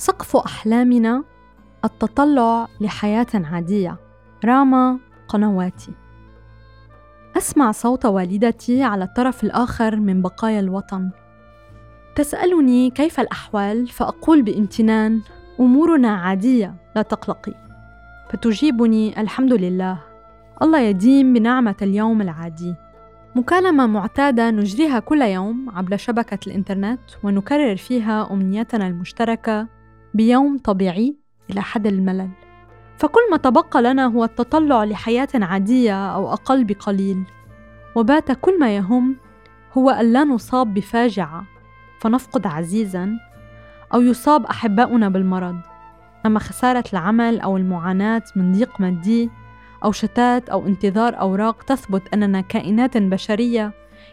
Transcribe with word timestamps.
سقف 0.00 0.36
أحلامنا 0.36 1.24
التطلع 1.84 2.66
لحياة 2.80 3.26
عادية. 3.34 3.96
راما 4.44 4.98
قنواتي. 5.28 5.92
أسمع 7.36 7.72
صوت 7.72 8.06
والدتي 8.06 8.82
على 8.82 9.04
الطرف 9.04 9.44
الآخر 9.44 9.96
من 9.96 10.22
بقايا 10.22 10.60
الوطن. 10.60 11.10
تسألني 12.16 12.90
كيف 12.90 13.20
الأحوال؟ 13.20 13.88
فأقول 13.88 14.42
بامتنان 14.42 15.20
أمورنا 15.60 16.08
عادية 16.08 16.74
لا 16.96 17.02
تقلقي. 17.02 17.54
فتجيبني 18.30 19.20
الحمد 19.20 19.52
لله. 19.52 19.98
الله 20.62 20.80
يديم 20.80 21.32
بنعمة 21.32 21.76
اليوم 21.82 22.22
العادي. 22.22 22.74
مكالمة 23.34 23.86
معتادة 23.86 24.50
نجريها 24.50 24.98
كل 24.98 25.22
يوم 25.22 25.70
عبر 25.70 25.96
شبكة 25.96 26.38
الإنترنت 26.46 27.00
ونكرر 27.22 27.76
فيها 27.76 28.32
أمنيتنا 28.32 28.86
المشتركة 28.86 29.79
بيوم 30.14 30.58
طبيعي 30.58 31.16
إلى 31.50 31.60
حد 31.62 31.86
الملل. 31.86 32.30
فكل 32.98 33.20
ما 33.30 33.36
تبقى 33.36 33.82
لنا 33.82 34.06
هو 34.06 34.24
التطلع 34.24 34.84
لحياة 34.84 35.28
عادية 35.34 36.14
أو 36.14 36.32
أقل 36.32 36.64
بقليل. 36.64 37.22
وبات 37.96 38.32
كل 38.32 38.58
ما 38.58 38.76
يهم 38.76 39.16
هو 39.78 39.90
أن 39.90 40.12
لا 40.12 40.24
نصاب 40.24 40.74
بفاجعة 40.74 41.44
فنفقد 42.00 42.46
عزيزا 42.46 43.18
أو 43.94 44.00
يصاب 44.00 44.46
أحباؤنا 44.46 45.08
بالمرض. 45.08 45.56
أما 46.26 46.38
خسارة 46.38 46.84
العمل 46.92 47.40
أو 47.40 47.56
المعاناة 47.56 48.22
من 48.36 48.52
ضيق 48.52 48.80
مادي 48.80 49.30
أو 49.84 49.92
شتات 49.92 50.48
أو 50.48 50.66
انتظار 50.66 51.20
أوراق 51.20 51.62
تثبت 51.62 52.02
أننا 52.14 52.40
كائنات 52.40 52.96
بشرية 52.96 53.72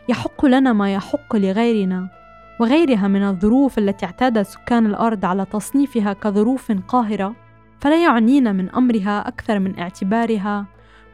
يحق 0.10 0.46
لنا 0.46 0.74
ما 0.74 0.94
يحق 0.94 1.36
لغيرنا. 1.36 2.17
وغيرها 2.60 3.08
من 3.08 3.24
الظروف 3.24 3.78
التي 3.78 4.06
اعتاد 4.06 4.42
سكان 4.42 4.86
الأرض 4.86 5.26
على 5.26 5.46
تصنيفها 5.46 6.14
كظروف 6.14 6.72
قاهرة 6.72 7.36
فلا 7.80 8.04
يعنينا 8.04 8.52
من 8.52 8.70
أمرها 8.70 9.28
أكثر 9.28 9.60
من 9.60 9.80
اعتبارها 9.80 10.66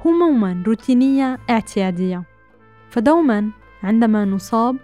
هموما 0.05 0.63
روتينية 0.67 1.39
اعتيادية. 1.49 2.23
فدوما 2.89 3.49
عندما 3.83 4.25
نصاب 4.25 4.77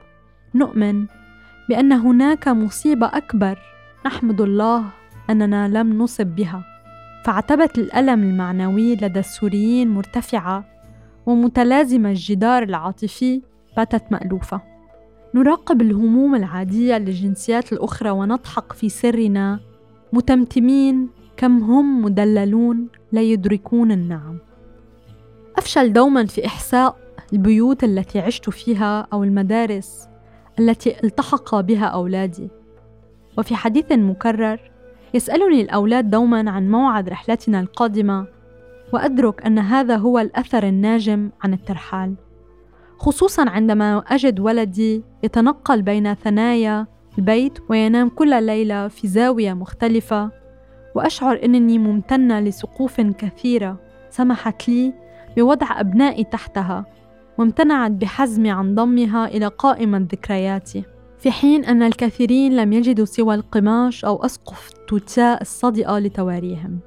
نؤمن 0.56 1.06
بأن 1.70 1.92
هناك 1.92 2.48
مصيبة 2.48 3.08
أكبر 3.08 3.60
نحمد 4.06 4.42
الله 4.42 4.86
أننا 5.30 5.68
لم 5.68 6.02
نصب 6.02 6.28
بها. 6.28 6.64
فعتبة 7.26 7.70
الألم 7.78 8.24
المعنوي 8.24 8.96
لدى 8.96 9.20
السوريين 9.20 9.90
مرتفعة 9.90 10.66
ومتلازمة 11.26 12.10
الجدار 12.10 12.64
العاطفي 12.64 13.42
باتت 13.78 14.12
مألوفة. 14.12 14.79
نراقب 15.36 15.82
الهموم 15.82 16.36
العادية 16.36 16.98
للجنسيات 16.98 17.74
الأخرى 17.74 18.10
ونضحك 18.10 18.74
في 18.74 18.90
سرنا. 18.90 19.60
متمتمين 20.14 21.10
كم 21.38 21.58
هم 21.58 22.02
مدللون 22.02 22.88
لا 23.12 23.22
يدركون 23.22 23.92
النعم. 23.92 24.38
أفشل 25.58 25.94
دوما 25.94 26.26
في 26.26 26.46
إحساء 26.46 26.98
البيوت 27.34 27.84
التي 27.84 28.20
عشت 28.20 28.50
فيها 28.50 29.08
أو 29.14 29.24
المدارس 29.24 30.08
التي 30.60 31.04
التحق 31.04 31.60
بها 31.60 31.86
أولادي. 31.86 32.50
وفي 33.38 33.56
حديث 33.56 33.92
مكرر 33.92 34.72
يسألني 35.14 35.62
الأولاد 35.62 36.10
دوما 36.10 36.52
عن 36.52 36.72
موعد 36.72 37.10
رحلتنا 37.10 37.60
القادمة 37.60 38.28
وأدرك 38.94 39.46
أن 39.46 39.60
هذا 39.60 39.96
هو 39.96 40.20
الأثر 40.20 40.68
الناجم 40.68 41.30
عن 41.44 41.54
الترحال. 41.54 42.16
خصوصا 43.00 43.50
عندما 43.50 44.04
أجد 44.08 44.40
ولدي 44.40 45.04
يتنقل 45.24 45.82
بين 45.82 46.14
ثنايا 46.14 46.88
البيت 47.18 47.60
وينام 47.70 48.10
كل 48.10 48.44
ليلة 48.44 48.88
في 48.88 49.08
زاوية 49.08 49.54
مختلفة 49.54 50.32
وأشعر 50.96 51.40
أنني 51.44 51.78
ممتنة 51.78 52.40
لسقوف 52.40 53.02
كثيرة 53.02 53.78
سمحت 54.10 54.70
لي 54.70 54.94
بوضع 55.38 55.80
أبنائي 55.80 56.24
تحتها 56.24 56.86
وامتنعت 57.38 57.92
بحزمي 57.92 58.52
عن 58.52 58.76
ضمها 58.76 59.28
إلى 59.28 59.48
قائمة 59.48 59.98
ذكرياتي. 59.98 60.84
في 61.20 61.32
حين 61.32 61.66
أن 61.66 61.84
الكثيرين 61.84 62.56
لم 62.56 62.74
يجدوا 62.74 63.06
سوى 63.06 63.36
القماش 63.36 64.06
أو 64.06 64.26
أسقف 64.26 64.70
توتاء 64.88 65.42
الصدئة 65.42 66.00
لتواريهم. 66.00 66.80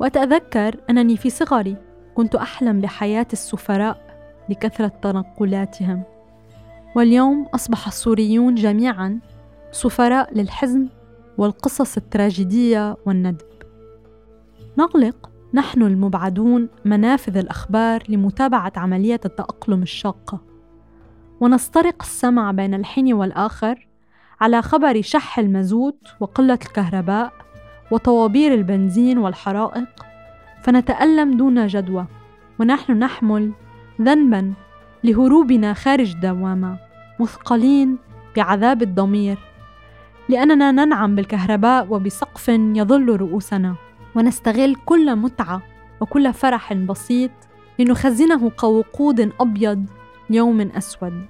وأتذكر 0.00 0.76
أنني 0.90 1.16
في 1.16 1.30
صغري 1.30 1.76
كنت 2.14 2.34
أحلم 2.34 2.80
بحياة 2.80 3.26
السفراء 3.32 4.09
لكثرة 4.50 4.92
تنقلاتهم. 5.02 6.02
واليوم 6.96 7.46
أصبح 7.54 7.86
السوريون 7.86 8.54
جميعا 8.54 9.18
سفراء 9.72 10.34
للحزن 10.34 10.88
والقصص 11.38 11.96
التراجيدية 11.96 12.96
والندب. 13.06 13.46
نغلق 14.78 15.30
نحن 15.54 15.82
المبعدون 15.82 16.68
منافذ 16.84 17.36
الأخبار 17.36 18.02
لمتابعة 18.08 18.72
عملية 18.76 19.20
التأقلم 19.24 19.82
الشاقة. 19.82 20.40
ونسترق 21.40 22.02
السمع 22.02 22.50
بين 22.50 22.74
الحين 22.74 23.12
والآخر 23.12 23.88
على 24.40 24.62
خبر 24.62 25.02
شح 25.02 25.38
المازوت 25.38 26.08
وقلة 26.20 26.54
الكهرباء 26.54 27.32
وطوابير 27.90 28.54
البنزين 28.54 29.18
والحرائق. 29.18 30.06
فنتألم 30.62 31.36
دون 31.36 31.66
جدوى 31.66 32.06
ونحن 32.60 32.92
نحمل 32.92 33.52
ذنبا 34.02 34.52
لهروبنا 35.04 35.74
خارج 35.74 36.10
الدوامة 36.10 36.78
مثقلين 37.20 37.98
بعذاب 38.36 38.82
الضمير. 38.82 39.38
لأننا 40.28 40.72
ننعم 40.72 41.14
بالكهرباء 41.14 41.86
وبسقف 41.90 42.48
يظل 42.48 43.16
رؤوسنا 43.16 43.74
ونستغل 44.14 44.76
كل 44.86 45.16
متعة 45.16 45.62
وكل 46.00 46.32
فرح 46.32 46.72
بسيط 46.72 47.30
لنخزنه 47.78 48.50
كوقود 48.50 49.32
أبيض 49.40 49.84
يوم 50.30 50.60
أسود. 50.60 51.26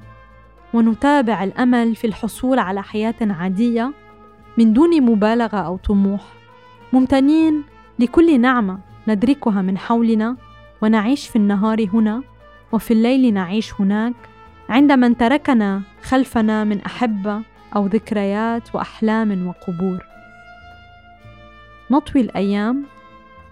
ونتابع 0.74 1.44
الأمل 1.44 1.94
في 1.94 2.06
الحصول 2.06 2.58
على 2.58 2.82
حياة 2.82 3.14
عادية 3.22 3.92
من 4.58 4.72
دون 4.72 5.02
مبالغة 5.02 5.56
أو 5.56 5.76
طموح. 5.76 6.24
ممتنين 6.92 7.62
لكل 7.98 8.40
نعمة 8.40 8.78
ندركها 9.08 9.62
من 9.62 9.78
حولنا 9.78 10.36
ونعيش 10.82 11.28
في 11.28 11.36
النهار 11.36 11.88
هنا 11.94 12.22
وفي 12.72 12.90
الليل 12.90 13.34
نعيش 13.34 13.74
هناك 13.80 14.14
عند 14.68 14.92
من 14.92 15.16
تركنا 15.16 15.82
خلفنا 16.02 16.64
من 16.64 16.80
أحبة 16.80 17.42
أو 17.76 17.86
ذكريات 17.86 18.74
وأحلام 18.74 19.46
وقبور. 19.46 20.06
نطوي 21.90 22.20
الأيام 22.20 22.84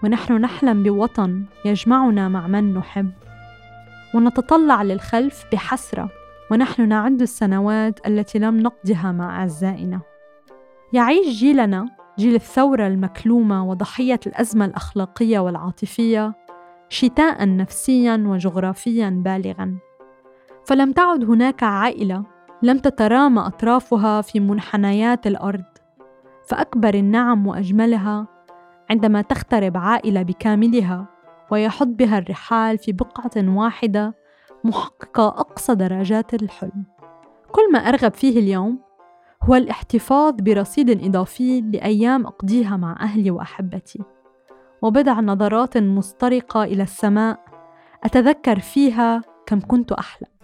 ونحن 0.03 0.33
نحلم 0.33 0.83
بوطن 0.83 1.43
يجمعنا 1.65 2.29
مع 2.29 2.47
من 2.47 2.73
نحب 2.73 3.11
ونتطلع 4.13 4.83
للخلف 4.83 5.45
بحسرة 5.51 6.09
ونحن 6.51 6.87
نعد 6.87 7.21
السنوات 7.21 8.07
التي 8.07 8.39
لم 8.39 8.59
نقضها 8.59 9.11
مع 9.11 9.39
أعزائنا. 9.41 10.01
يعيش 10.93 11.27
جيلنا 11.27 11.89
جيل 12.19 12.35
الثورة 12.35 12.87
المكلومة 12.87 13.65
وضحية 13.65 14.19
الأزمة 14.27 14.65
الأخلاقية 14.65 15.39
والعاطفية 15.39 16.33
شتاء 16.89 17.55
نفسيا 17.55 18.23
وجغرافيا 18.27 19.21
بالغا. 19.25 19.77
فلم 20.65 20.91
تعد 20.91 21.23
هناك 21.23 21.63
عائلة 21.63 22.23
لم 22.63 22.77
تترامى 22.77 23.41
أطرافها 23.41 24.21
في 24.21 24.39
منحنيات 24.39 25.27
الأرض. 25.27 25.63
فأكبر 26.47 26.93
النعم 26.93 27.47
وأجملها 27.47 28.27
عندما 28.89 29.21
تخترب 29.21 29.77
عائلة 29.77 30.21
بكاملها 30.21 31.07
ويحط 31.51 31.87
بها 31.87 32.17
الرحال 32.17 32.77
في 32.77 32.91
بقعة 32.91 33.31
واحدة 33.37 34.15
محققة 34.63 35.27
أقصى 35.27 35.75
درجات 35.75 36.33
الحلم. 36.33 36.83
كل 37.51 37.71
ما 37.73 37.79
أرغب 37.79 38.13
فيه 38.13 38.39
اليوم 38.39 38.79
هو 39.43 39.55
الاحتفاظ 39.55 40.33
برصيد 40.41 41.03
إضافي 41.03 41.61
لأيام 41.61 42.25
أقضيها 42.25 42.77
مع 42.77 42.95
أهلي 42.99 43.31
وأحبتي. 43.31 43.99
وبضع 44.81 45.19
نظرات 45.19 45.77
مسترقة 45.77 46.63
إلى 46.63 46.83
السماء 46.83 47.39
أتذكر 48.03 48.59
فيها 48.59 49.21
كم 49.45 49.59
كنت 49.59 49.91
أحلم. 49.91 50.38